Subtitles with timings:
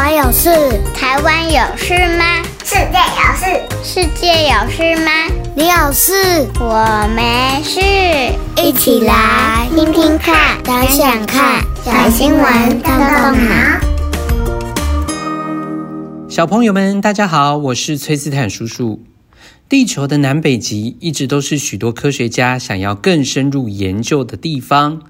[0.00, 0.48] 我有事，
[0.94, 2.24] 台湾有事吗？
[2.62, 3.46] 世界有事，
[3.82, 5.10] 世界有事吗？
[5.56, 7.80] 你有事，我没事。
[8.62, 13.56] 一起来听听看，想想看，小新闻动动脑。
[16.28, 19.02] 小朋友们，大家好，我是崔斯坦叔叔。
[19.68, 25.02] 地球的南北极一直都是许多科学家想要更深入研究的地方。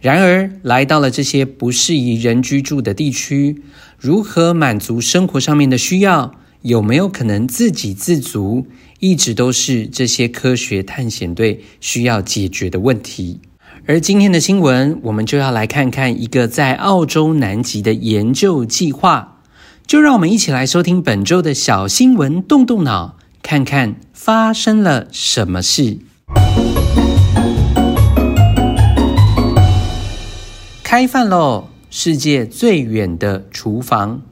[0.00, 3.62] 然而，来到了这些不适宜人居住的地区，
[3.98, 6.34] 如何满足生活上面的需要？
[6.62, 8.66] 有没有可能自给自足？
[8.98, 13.40] 一直都是这些科学探险队需要解决的问题。
[13.86, 19.40] 而今天的新闻，我们就要来看看一个在澳洲南极的研究计划。
[19.86, 25.98] 就让我们一起来收听本周的小新闻，动动脑，看看发生了什么事。
[30.88, 31.64] 开饭喽！
[31.90, 34.22] 世界最远的厨房。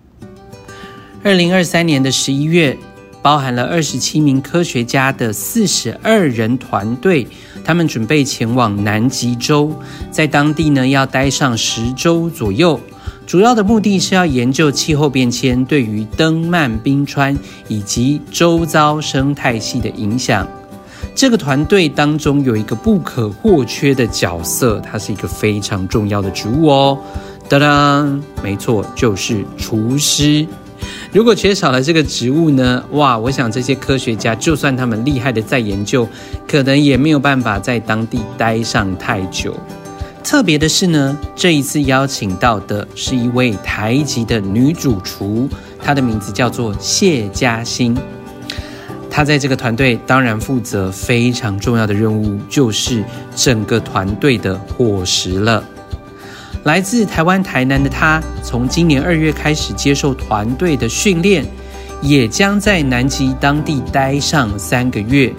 [1.25, 2.79] 二零二三年的十一月，
[3.21, 7.27] 包含了二十七名科学家的四十二人团队，
[7.65, 9.75] 他们准备前往南极洲，
[10.13, 12.79] 在当地呢要待上十周左右。
[13.27, 17.37] 主要的目的是要研究气候变迁对于登曼冰川
[17.67, 20.47] 以及周遭生态系的影响。
[21.15, 26.99] 这个团队当中有一个不可或缺的角色，它是一个非常重要的职务哦。
[27.49, 30.47] 当当，没错，就是厨师。
[31.13, 32.83] 如果缺少了这个职务呢？
[32.91, 36.07] 哇，我想这些科学家就算他们厉害的在研究，
[36.49, 39.55] 可能也没有办法在当地待上太久。
[40.25, 45.49] 特别的是呢，这一次邀请到的是一位台籍的女主厨，
[45.81, 47.97] 她的名字叫做谢嘉欣。
[49.17, 53.05] 他在这个团队当然负责非常重要的任务，就是
[53.37, 55.63] 整个团队的伙食了。
[56.65, 61.47] 来自台湾台南的他，从今年二月开始接受团队的训练，
[62.03, 65.33] 也将在南极当地待上三个月。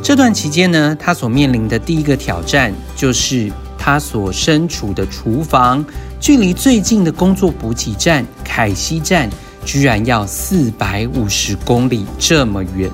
[0.00, 5.84] 这段期间呢，他所面临的第一个挑战，就是他所身处的厨房，
[6.20, 9.28] 距离最近的工作补给站凯西站。
[9.64, 12.90] 居然要四百五十公里这么远，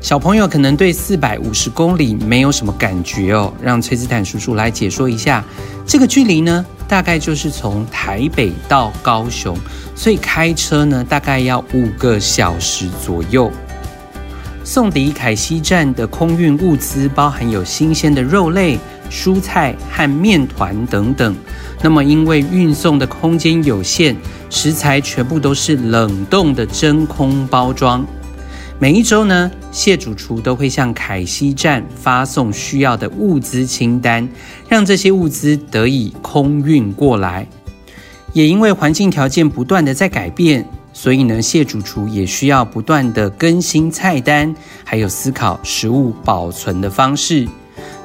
[0.00, 3.52] 小朋友可能对四百五十公里没有什么感觉哦。
[3.60, 5.44] 让崔斯坦叔叔来解说一下，
[5.86, 9.56] 这个距离呢，大概就是从台北到高雄，
[9.94, 13.50] 所以开车呢，大概要五个小时左右。
[14.62, 18.78] 送抵凯西站的空运物资包含有新鲜的肉类、
[19.10, 21.34] 蔬菜和面团等等。
[21.82, 24.14] 那么，因为运送的空间有限，
[24.48, 28.06] 食材全部都是冷冻的真空包装。
[28.78, 34.26] 每一周呢，谢主厨都会向凯西站发送需要的物资清单，
[34.68, 37.46] 让这些物资得以空运过来。
[38.32, 44.54] 也因为环境条件不断的在改变，所以呢，谢主厨也需要不断的更新菜单，
[44.84, 47.46] 还有思考食物保存的方式。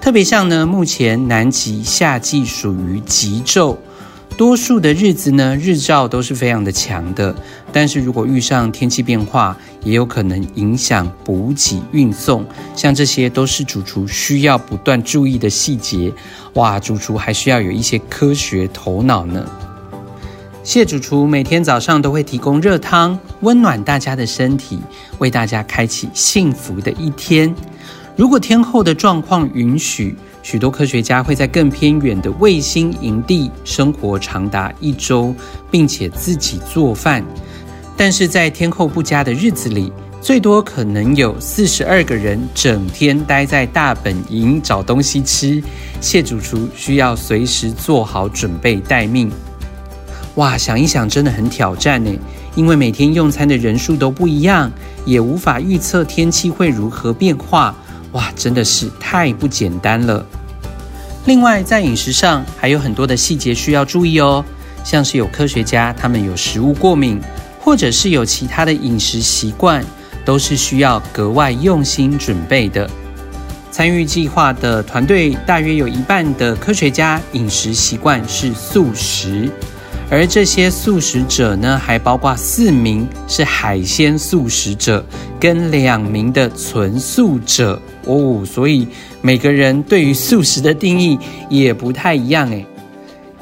[0.05, 3.75] 特别像呢，目前南极夏季属于极昼，
[4.37, 7.35] 多数的日子呢，日照都是非常的强的。
[7.73, 12.45] 但是如果遇上天气变化，也有可能影响补给运送。
[12.75, 16.13] 像这些都是主厨需要不断注意的细节。
[16.53, 19.43] 哇，主厨还需要有一些科学头脑呢。
[20.63, 24.79] 谢主厨每天早上都会提供热汤，温暖大家的身体，
[25.17, 27.55] 为大家开启幸福的一天。
[28.17, 35.35] 如果天候的状况允许，许多科学家会在更偏远的卫星营地生活长达一周，
[35.69, 37.21] 并且自己做饭。
[37.97, 45.61] 但是在天候不佳的日子里，最多可能有四十二个人整天待在大本营找东西吃。
[45.99, 49.29] 谢主厨需要随时做好准备待命。
[50.35, 52.09] 哇，想一想真的很挑战呢，
[52.55, 54.71] 因为每天用餐的人数都不一样，
[55.05, 57.75] 也无法预测天气会如何变化。
[58.15, 60.25] 哇，真的是太不简单了。
[61.25, 64.43] 另外，在饮食上还有很多的细节需要注意哦，
[64.83, 67.19] 像是有科学家他们有食物过敏，
[67.59, 69.83] 或者是有其他的饮食习惯，
[70.23, 72.89] 都是需要格外用心准备的。
[73.69, 79.51] 参与计划的团队大约有一半的科学家饮食习惯是素食。
[80.09, 85.03] 而这些素食者呢，还包括四名是海鲜素食者，
[85.39, 88.87] 跟两名的纯素者哦，所以
[89.21, 91.17] 每个人对于素食的定义
[91.49, 92.65] 也不太一样诶。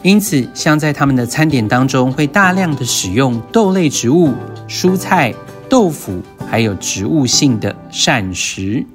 [0.01, 4.33] 因此，像在他们的餐点当中，会大量的使用豆类植物、
[4.67, 5.33] 蔬菜、
[5.69, 8.85] 豆腐，还有植物性的膳食。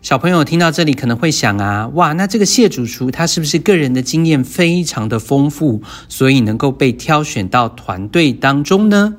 [0.00, 9.14] 小朋友听到这里可能会想啊，哇，那这个谢主厨他是不是个人的经验非常的丰富，所以能够被挑选到团队当中呢？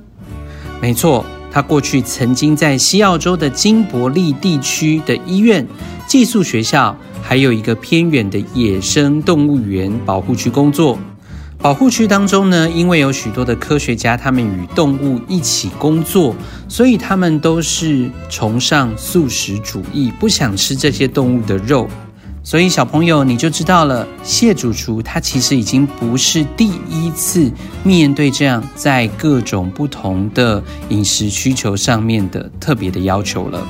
[0.81, 5.65] 没错，他过去曾经在西澳洲的金伯利地区的医院、
[6.05, 10.99] 寄宿学校，还有一个偏远的野生动物园保护区工作。
[11.57, 16.35] 保护区当中呢，因为有许多的科学家，他们与动物一起工作，
[16.67, 21.87] 所以他们都是崇尚素食主义，不想吃这些动物的肉。
[22.45, 27.51] 所以小朋友你就知道了，谢主厨他其实已经不是第一次
[27.81, 33.67] 面对这样在各种不同的饮食需求上面的特别的要求了。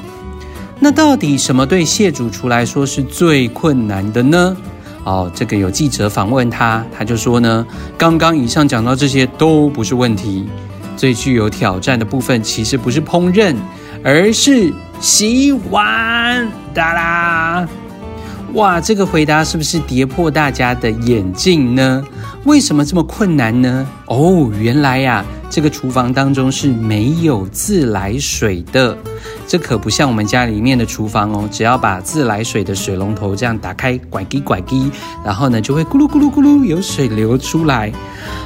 [0.78, 4.58] 那到底什么对谢主厨来说是最困难的呢？
[5.06, 7.66] 哦，这个有记者访问他，他就说呢，
[7.98, 10.46] 刚刚以上讲到这些都不是问题，
[10.98, 13.56] 最具有挑战的部分其实不是烹饪，
[14.04, 16.46] 而是洗碗。
[16.74, 17.70] 哒啦！
[18.56, 22.02] 哇，这个回答是不是跌破大家的眼镜呢？
[22.46, 23.86] 为什么这么困难呢？
[24.06, 28.98] 哦，原来呀，这个厨房当中是没有自来水的。
[29.46, 34.90] 这可不像我们家里面的厨房哦，只要把自来水的水龙头这样打开，拐滴拐滴，
[35.26, 37.92] 然后呢就会咕噜咕噜咕噜有水流出来。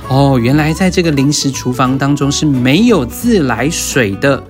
[0.08, 4.42] 哦，原来在这个临时厨房当中是没有自来水的，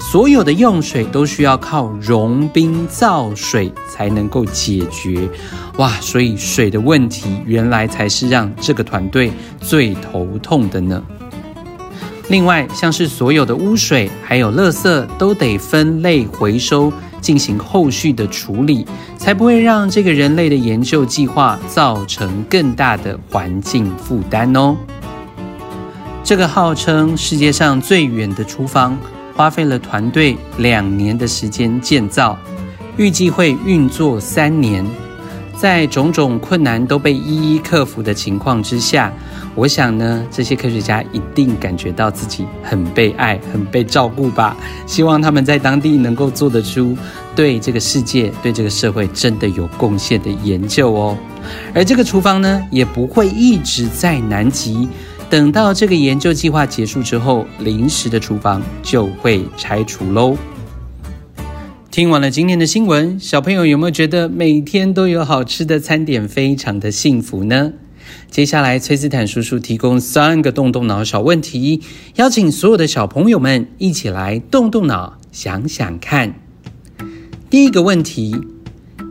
[0.00, 5.28] 所有的用水都需要靠融冰造水才能够解决。
[5.78, 11.02] 哇，所以水的问题原来才是让这个团队最头痛的呢。
[12.28, 24.76] 另外，像是所有的污水还有垃圾都得分类回收，进行后续的处理，才不会让这个人类的研究计划造成更大的环境负担哦。
[26.24, 28.98] 这个号称世界上最远的厨房，
[29.36, 32.38] 花费了团队两年的时间建造，
[32.96, 34.84] 预计会运作三年。
[35.58, 39.10] 在种种困难都被一一克服的情况之下，
[39.54, 44.54] 我想呢，这些科学家一定感觉到自己很被爱、很被照顾吧。
[44.86, 46.94] 希望他们在当地能够做得出
[47.34, 51.16] 对这个世界、对这个社会真的有贡献的研究哦。
[51.74, 54.86] 而这个厨房呢，也不会一直在南极，
[55.28, 60.36] 等到这个研究计划结束之后，临时的厨房就会拆除喽。
[61.90, 67.72] 听完了今天的新闻，小朋友有没有觉得每天都有好吃的餐点，非常的幸福呢？
[68.30, 71.80] 接下来，崔斯坦叔叔提供三个动动脑小问题，
[72.16, 76.34] 邀请所有的小朋友们一起来动动脑，想想看。
[77.50, 78.36] 第一个问题，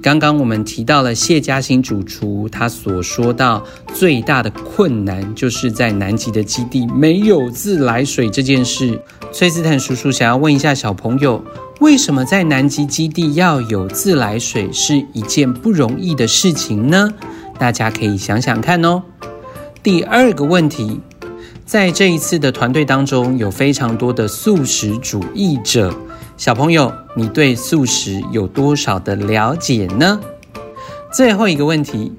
[0.06, 9.02] 刚刚我们提到了谢嘉欣主厨，他所说到最大的困难就是在南极的基地没有自来水这件事。
[9.32, 11.44] 崔斯坦叔叔想要问一下小朋友。
[11.80, 17.12] 为什么在南极基地要有自来水是一件不容易的事情呢？
[17.58, 19.02] 大家可以想想看哦。
[19.82, 21.00] 第二个问题，
[21.66, 25.92] 在这一次的团队当中，有非常多的素食主义者。
[26.38, 30.20] 小朋友，你对素食有多少的了解呢？
[31.12, 32.12] 最后一个问题，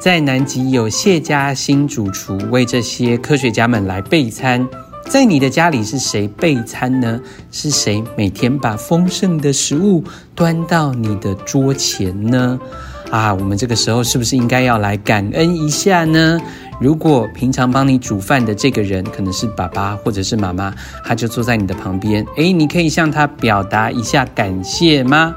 [0.00, 4.66] 在南极有谢家新主厨为这些科学家们来备餐。
[5.06, 7.20] 在你的家里是谁备餐呢？
[7.50, 10.02] 是谁每天把丰盛的食物
[10.34, 12.58] 端到你的桌前呢？
[13.10, 16.40] 啊，我们这个时候是不是应该要来感恩一下呢？
[16.80, 20.74] 如果平常帮你煮饭的这个人可能是爸爸或者是妈妈，
[21.04, 25.34] 他就坐在你的旁边，诶，你可以向他表达一下感谢吗？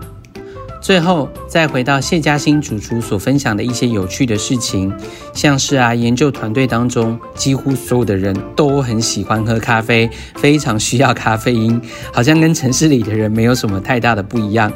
[0.85, 4.93] 最后再回到谢嘉欣主厨所分享的一些有趣的事情，
[5.33, 11.81] 像是啊，研究团队当中几乎所有的人都很喜欢喝咖啡，非常需要咖啡因，
[12.13, 14.71] 好像跟城市里的人没有什么太大的不一样。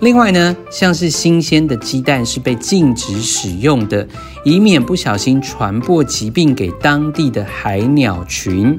[0.00, 4.06] 另外呢，像是新鲜的鸡蛋是被禁止使用的，
[4.44, 8.78] 以免不小心传播疾病给当地的海鸟群。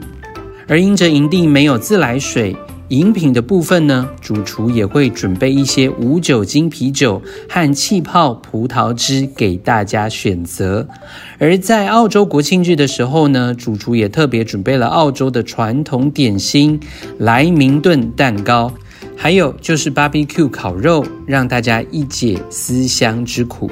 [0.67, 2.55] 而因着营地没有自来水。
[2.89, 10.87] 饮品的部分呢，主厨也会准备一些无酒精啤酒和气泡葡萄汁给大家选择。
[11.39, 16.79] 而在澳洲国庆日的时候呢，主厨也特别准备了澳洲的传统点心
[17.17, 18.71] 莱明顿蛋糕，
[19.15, 23.69] 还有就是 BBQ 烤肉，让大家一解思乡之苦。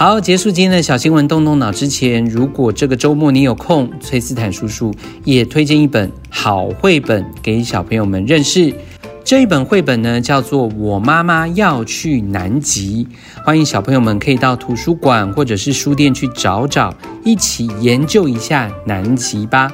[0.00, 8.74] 好，结束今天的小新闻，动动脑之前，如果这个周末你有空，崔斯坦叔叔也推荐一本好绘本给小朋友们认识。
[9.22, 13.04] 这一本绘本呢，叫做《我妈妈要去南极》，
[13.44, 19.70] 欢迎小朋友们可以到图书馆或者是书店去找找，一起研究一下南极吧。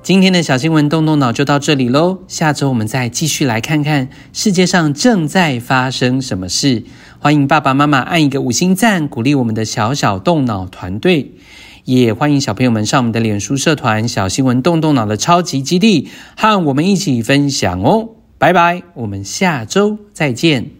[0.00, 2.18] 今天的小新闻，动动脑就到这里喽。
[2.28, 6.84] 下周我们再继续来看看世界上正在发生什么事。
[7.18, 11.32] 欢迎爸爸妈妈按一个五星赞，鼓励我们的小小动脑团队。
[11.84, 18.10] 也欢迎小朋友们上我们的脸书社团“小新闻动动脑”的超级基地，和我们一起分享哦。
[18.38, 20.70] 拜拜，我们下周再见。